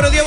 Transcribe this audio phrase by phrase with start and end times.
[0.00, 0.09] amor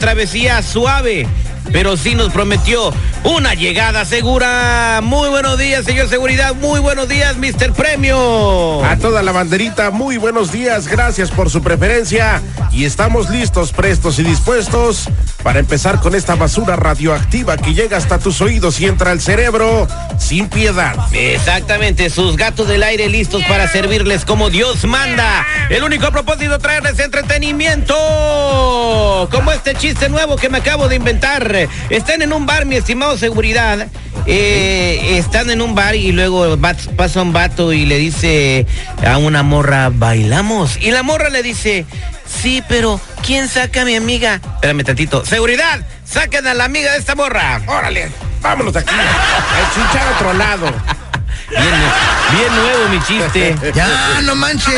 [0.00, 1.28] travesía suave,
[1.72, 2.92] pero sí nos prometió
[3.24, 5.00] una llegada segura.
[5.02, 6.54] Muy buenos días, señor Seguridad.
[6.54, 7.72] Muy buenos días, Mr.
[7.72, 8.84] Premio.
[8.84, 14.18] A toda la banderita, muy buenos días, gracias por su preferencia y estamos listos, prestos
[14.18, 15.08] y dispuestos
[15.42, 19.88] para empezar con esta basura radioactiva que llega hasta tus oídos y entra al cerebro
[20.18, 20.94] sin piedad.
[21.12, 25.46] Exactamente, sus gatos del aire listos para servirles como Dios manda.
[25.70, 27.96] El único propósito traerles entretenimiento.
[29.30, 31.49] Como este chiste nuevo que me acabo de inventar.
[31.56, 33.88] Están en un bar, mi estimado seguridad.
[34.26, 36.56] Eh, están en un bar y luego
[36.96, 38.66] pasa un vato y le dice
[39.04, 40.78] a una morra, bailamos.
[40.80, 41.86] Y la morra le dice,
[42.26, 44.40] sí, pero ¿quién saca a mi amiga?
[44.54, 45.24] Espérame tantito.
[45.24, 47.60] Seguridad, saquen a la amiga de esta morra.
[47.66, 50.66] Órale, vámonos aquí, a otro lado.
[51.50, 51.74] Bien,
[52.90, 53.54] mi chiste.
[53.74, 54.74] Ya, no manches.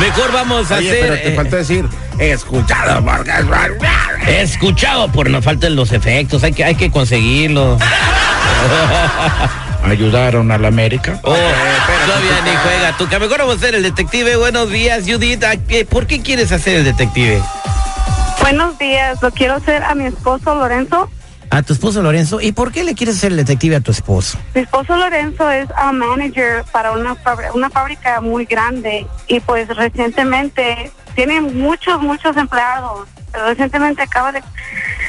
[0.00, 1.00] Mejor vamos a Oye, hacer.
[1.02, 1.86] pero te eh, faltó decir,
[2.18, 4.50] escuchado porque es...
[4.50, 7.80] Escuchado, por nos faltan los efectos, hay que, hay que conseguirlos.
[9.84, 11.20] ¿Ayudaron a la América?
[11.22, 12.96] Oh, todavía ni juega.
[12.98, 14.36] Tú, que mejor vamos a ser el detective.
[14.36, 15.44] Buenos días, Judith.
[15.44, 17.40] ¿A qué- ¿Por qué quieres hacer el detective?
[18.40, 21.08] Buenos días, lo quiero hacer a mi esposo Lorenzo.
[21.56, 22.38] A tu esposo Lorenzo.
[22.38, 24.36] ¿Y por qué le quieres el detective a tu esposo?
[24.54, 27.16] Mi esposo Lorenzo es un manager para una,
[27.54, 33.08] una fábrica muy grande y pues recientemente tiene muchos, muchos empleados.
[33.32, 34.42] Pero recientemente acaba de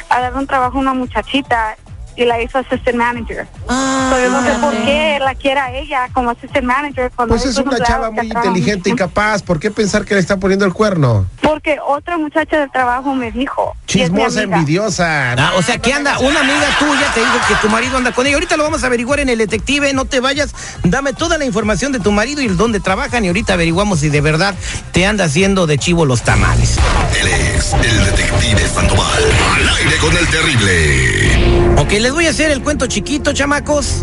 [0.08, 1.76] a dar un trabajo a una muchachita
[2.18, 3.46] y la hizo assistant manager.
[3.68, 7.12] So, yo no sé por qué la quiere a ella como assistant manager.
[7.14, 9.42] cuando Pues es una chava muy inteligente y capaz.
[9.42, 11.26] ¿Por qué pensar que le está poniendo el cuerno?
[11.40, 13.76] Porque otra muchacha del trabajo me dijo.
[13.86, 15.34] Chismosa, envidiosa.
[15.34, 18.26] Ah, o sea, que anda, una amiga tuya te dijo que tu marido anda con
[18.26, 18.34] ella.
[18.34, 20.52] Ahorita lo vamos a averiguar en el detective, no te vayas.
[20.82, 24.08] Dame toda la información de tu marido y el dónde trabajan y ahorita averiguamos si
[24.08, 24.56] de verdad
[24.90, 26.78] te anda haciendo de chivo los tamales.
[27.20, 29.24] Él es el detective Sandoval.
[29.54, 31.47] Al aire con el terrible.
[31.78, 34.02] Ok, les voy a hacer el cuento chiquito, chamacos.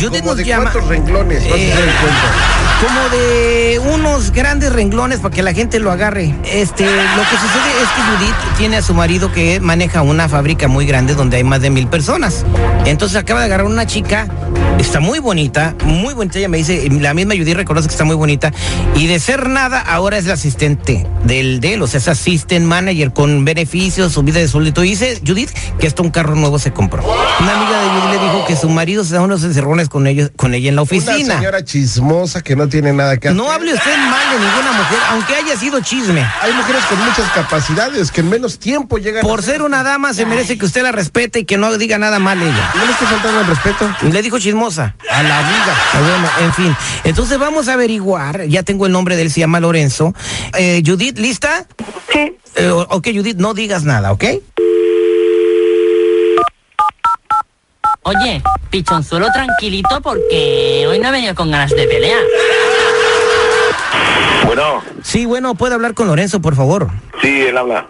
[0.00, 0.70] Judith ¿Cómo nos de llama.
[0.72, 2.26] cuántos renglones vas a Eh, hacer el cuento?
[2.86, 6.34] Como de unos grandes renglones para que la gente lo agarre.
[6.44, 10.68] Este, lo que sucede es que Judith tiene a su marido que maneja una fábrica
[10.68, 12.44] muy grande donde hay más de mil personas.
[12.84, 14.26] Entonces acaba de agarrar una chica,
[14.78, 16.38] está muy bonita, muy bonita.
[16.38, 18.52] Ella me dice, la misma Judith reconoce que está muy bonita.
[18.94, 22.66] Y de ser nada, ahora es la asistente del de él, o sea, es assistant
[22.66, 24.84] manager con beneficios, subida de sueldo.
[24.84, 27.02] Y dice Judith que hasta un carro nuevo se compró.
[27.04, 30.30] Una amiga de Judith le dijo que su marido se da unos encerrones con ellos,
[30.36, 31.36] con ella en la Una oficina.
[31.36, 33.36] señora chismosa que no tiene nada que hacer.
[33.36, 36.24] No hable usted mal de ninguna mujer, aunque haya sido chisme.
[36.40, 40.14] Hay mujeres con muchas capacidades que en menos tiempo llegan Por a ser una dama
[40.14, 42.72] se merece que usted la respete y que no diga nada mal ella.
[42.74, 44.94] No le estoy faltando el respeto Le dijo chismosa.
[45.10, 45.38] a la.
[45.40, 46.76] Ah, Bueno, en fin.
[47.04, 48.46] Entonces vamos a averiguar.
[48.46, 50.14] Ya tengo el nombre de él, se llama Lorenzo.
[50.58, 51.66] Eh, Judith, ¿lista?
[52.12, 54.24] Sí, Eh, ok, Judith, no digas nada, ¿ok?
[58.02, 58.40] Oye,
[58.70, 62.22] pichonzuelo tranquilito porque hoy no he venido con ganas de pelear.
[64.46, 66.88] Bueno, Sí, bueno, ¿puede hablar con Lorenzo, por favor?
[67.20, 67.86] sí, él habla.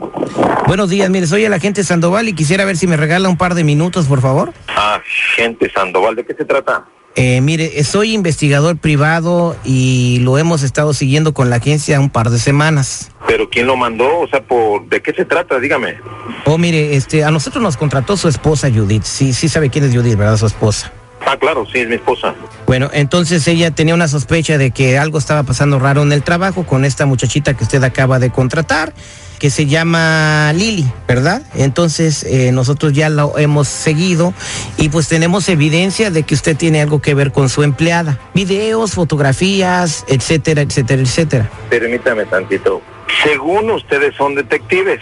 [0.66, 3.54] Buenos días, mire, soy el agente Sandoval y quisiera ver si me regala un par
[3.54, 4.52] de minutos, por favor.
[4.68, 5.00] Ah,
[5.36, 6.86] gente Sandoval, ¿de qué se trata?
[7.14, 12.10] Eh, mire, eh, soy investigador privado y lo hemos estado siguiendo con la agencia un
[12.10, 13.10] par de semanas.
[13.26, 14.20] ¿Pero quién lo mandó?
[14.20, 15.58] O sea, por ¿de qué se trata?
[15.58, 15.96] Dígame.
[16.44, 19.04] Oh, mire, este, a nosotros nos contrató su esposa Judith.
[19.04, 20.36] Sí, sí sabe quién es Judith, ¿verdad?
[20.36, 20.92] Su esposa.
[21.26, 22.36] Ah, claro, sí, es mi esposa.
[22.66, 26.64] Bueno, entonces ella tenía una sospecha de que algo estaba pasando raro en el trabajo
[26.64, 28.92] con esta muchachita que usted acaba de contratar,
[29.40, 31.42] que se llama Lili, ¿verdad?
[31.56, 34.34] Entonces eh, nosotros ya lo hemos seguido
[34.78, 38.20] y pues tenemos evidencia de que usted tiene algo que ver con su empleada.
[38.32, 41.50] Videos, fotografías, etcétera, etcétera, etcétera.
[41.68, 42.80] Permítame tantito.
[43.24, 45.00] Según ustedes son detectives.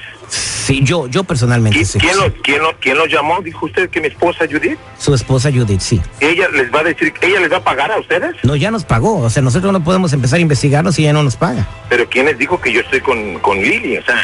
[0.64, 1.98] Sí, yo, yo personalmente ¿Qui- sí.
[1.98, 3.42] ¿Quién, lo, quién, lo, ¿Quién lo llamó?
[3.42, 4.78] Dijo usted que mi esposa Judith.
[4.98, 6.00] Su esposa Judith, sí.
[6.20, 8.34] Ella les va a decir, ella les va a pagar a ustedes.
[8.44, 9.18] No, ya nos pagó.
[9.20, 11.68] O sea, nosotros no podemos empezar a investigarnos si ella no nos paga.
[11.90, 13.98] Pero ¿quién les dijo que yo estoy con, con Lili?
[13.98, 14.16] O sea,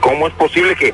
[0.00, 0.92] ¿cómo es posible que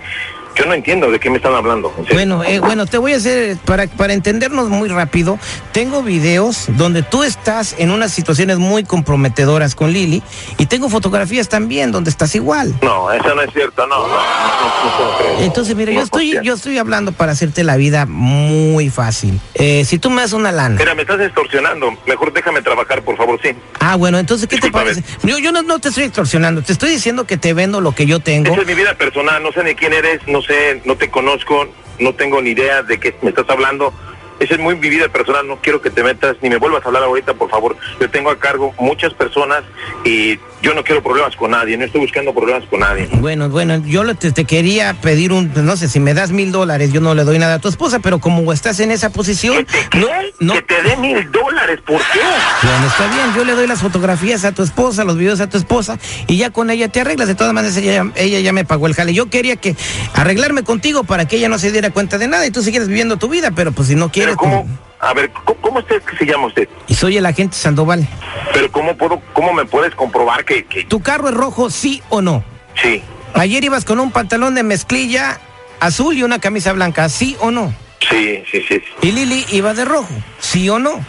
[0.61, 1.93] yo no entiendo de qué me están hablando?
[2.13, 5.39] Bueno, eh, bueno, te voy a hacer, para, para entendernos muy rápido,
[5.73, 10.23] tengo videos donde tú estás en unas situaciones muy comprometedoras con Lili
[10.59, 12.75] y tengo fotografías también donde estás igual.
[12.83, 15.41] No, eso no es cierto, no, no, no.
[15.41, 19.41] Entonces, mira, yo estoy, yo estoy hablando para hacerte la vida muy fácil.
[19.55, 20.77] Eh, si tú me das una lana.
[20.79, 21.97] Mira, me estás extorsionando.
[22.07, 23.51] Mejor déjame trabajar, por favor, sí.
[23.79, 25.03] Ah, bueno, entonces, ¿qué te parece?
[25.23, 28.07] Yo, yo no, no te estoy extorsionando, te estoy diciendo que te vendo lo que
[28.07, 28.53] yo tengo.
[28.53, 30.50] Esa es mi vida personal, no sé ni quién eres, no sé,
[30.85, 31.69] no te conozco,
[31.99, 33.93] no tengo ni idea de qué me estás hablando.
[34.41, 36.89] Esa es muy mi vida personal, no quiero que te metas ni me vuelvas a
[36.89, 37.77] hablar ahorita, por favor.
[38.01, 39.63] Yo tengo a cargo muchas personas
[40.05, 43.09] y yo no quiero problemas con nadie, no estoy buscando problemas con nadie.
[43.13, 46.93] Bueno, bueno, yo te, te quería pedir un, no sé, si me das mil dólares,
[46.93, 50.09] yo no le doy nada a tu esposa, pero como estás en esa posición, no,
[50.39, 50.55] no.
[50.55, 52.21] Que te dé mil dólares, ¿por qué?
[52.63, 55.59] Bueno, está bien, yo le doy las fotografías a tu esposa, los videos a tu
[55.59, 57.29] esposa, y ya con ella te arreglas.
[57.29, 59.13] De todas maneras, ella, ella ya me pagó el jale.
[59.15, 59.77] Yo quería que
[60.15, 63.17] arreglarme contigo para que ella no se diera cuenta de nada y tú siguieras viviendo
[63.17, 64.30] tu vida, pero pues si no quieres.
[64.31, 64.69] Pero ¿cómo?
[65.01, 65.31] A ver,
[65.63, 66.69] ¿cómo, usted se llama usted?
[66.87, 68.07] Y soy el agente Sandoval.
[68.53, 72.21] Pero ¿cómo puedo, cómo me puedes comprobar que, que ¿Tu carro es rojo, sí o
[72.21, 72.45] no?
[72.81, 73.03] sí?
[73.35, 75.41] Ayer ibas con un pantalón de mezclilla
[75.79, 77.73] azul y una camisa blanca, ¿sí o no?
[78.09, 81.01] Sí, sí, sí, Y Lili iba de rojo, ¿sí o no?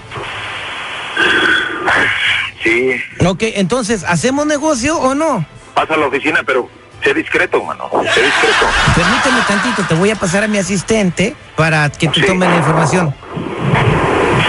[2.63, 2.91] sí.
[3.25, 5.45] Ok, entonces, ¿hacemos negocio o no?
[5.73, 6.69] Pasa a la oficina, pero
[7.03, 8.65] sé discreto, mano, sé discreto.
[8.95, 13.15] Permíteme tantito, te voy a pasar a mi asistente para que tú tomes la información.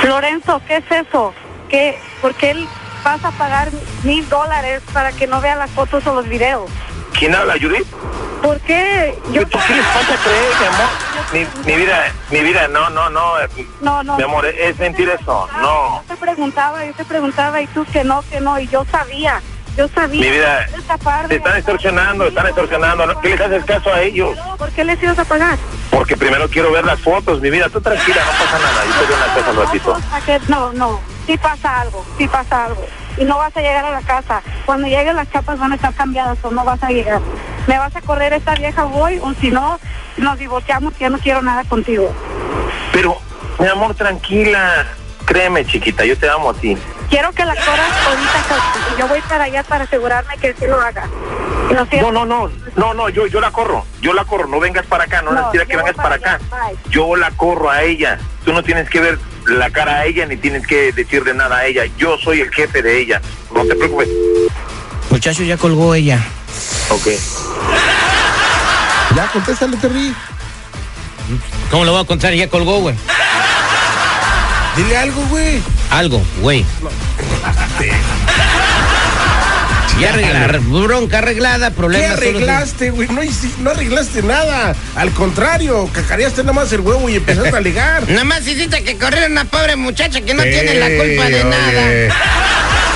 [0.06, 1.32] Lorenzo, ¿qué es eso?
[1.68, 1.98] ¿Qué?
[2.20, 2.68] ¿Por qué él
[3.04, 3.70] vas a pagar
[4.04, 6.70] mil dólares para que no vea las fotos o los videos?
[7.18, 7.86] ¿Quién habla, Judith?
[8.42, 9.16] ¿Por qué?
[9.32, 10.88] Yo ¿Tú qué les falta creer, mi amor?
[11.64, 13.38] Mi, mi vida, mi vida, no, no, no.
[13.40, 13.48] eh,
[13.80, 14.16] No, no.
[14.16, 16.02] Mi amor, es mentira eso, no.
[16.02, 19.40] Yo te preguntaba, yo te preguntaba y tú que no, que no, y yo sabía,
[19.76, 20.20] yo sabía.
[20.20, 20.66] Mi vida,
[21.28, 23.06] te están extorsionando, están extorsionando.
[23.06, 23.20] ¿no?
[23.20, 24.36] ¿Qué les haces caso a ellos?
[24.58, 25.58] ¿Por qué les ibas a pagar?
[25.90, 27.68] Porque primero quiero ver las fotos, mi vida.
[27.68, 28.84] Tú tranquila, no pasa nada.
[28.84, 30.48] Yo te doy una cosa al ratito.
[30.48, 32.86] No, no, sí pasa algo, sí pasa algo.
[33.16, 34.42] Y no vas a llegar a la casa.
[34.64, 37.20] Cuando lleguen las chapas van a estar cambiadas o no vas a llegar.
[37.66, 39.78] ¿Me vas a correr esta vieja hoy o si no,
[40.16, 42.12] nos divorciamos que ya no quiero nada contigo?
[42.92, 43.16] Pero,
[43.58, 44.86] mi amor, tranquila.
[45.24, 46.76] Créeme, chiquita, yo te amo a ti.
[47.12, 48.96] Quiero que la corras ahorita.
[48.98, 51.06] Yo voy para allá para asegurarme que sí lo haga.
[51.70, 54.86] No, No, no, no, no, no, yo, yo la corro, yo la corro, no vengas
[54.86, 56.44] para acá, no, No, necesita que vengas para para acá.
[56.50, 56.74] bye.
[56.90, 60.38] Yo la corro a ella, tú no tienes que ver la cara a ella ni
[60.38, 63.20] tienes que decirle nada a ella, yo soy el jefe de ella,
[63.54, 64.08] no te preocupes.
[65.10, 66.18] Muchacho, ya colgó ella.
[66.88, 67.08] Ok.
[69.16, 70.14] Ya, contéstale, Terry.
[71.70, 72.32] ¿Cómo lo voy a contar?
[72.32, 72.96] Ya colgó, güey.
[74.76, 75.62] Dile algo, güey.
[75.92, 76.64] Algo, güey.
[80.00, 83.08] Ya arreglar, bronca arreglada, ¿Qué problema arreglaste, güey?
[83.60, 84.74] No, arreglaste nada.
[84.96, 88.08] Al contrario, cacareaste nada más el huevo y empezaste a ligar.
[88.08, 91.28] Nada más hiciste que correr a una pobre muchacha que no Sí, tiene la culpa
[91.28, 91.44] de oye.
[91.44, 92.14] nada.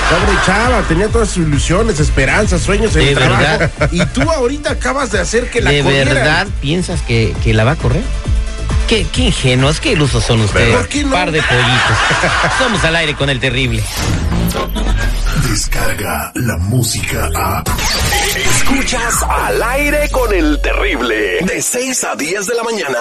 [0.09, 3.41] Pobre chava, tenía todas sus ilusiones, esperanzas, sueños en De el trabajo.
[3.43, 3.71] verdad.
[3.91, 6.13] Y tú ahorita acabas de hacer que la ¿De corrieran.
[6.15, 8.01] verdad piensas que, que la va a correr?
[8.87, 10.73] ¿Qué, qué ingenuos, qué ilusos son ustedes.
[10.73, 11.11] ¿Por qué no?
[11.11, 11.97] Par de pollitos.
[12.57, 13.83] Somos al aire con el terrible.
[15.49, 17.63] Descarga la música a.
[18.37, 21.39] Escuchas al aire con el terrible.
[21.41, 22.99] De 6 a 10 de la mañana.